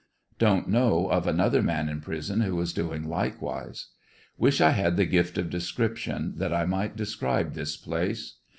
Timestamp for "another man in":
1.27-2.01